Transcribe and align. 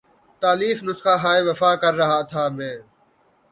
تالیف 0.41 0.77
نسخہ 0.87 1.15
ہائے 1.23 1.41
وفا 1.47 1.71
کر 1.81 1.93
رہا 2.01 2.19
تھا 2.31 2.43
میں 2.57 2.75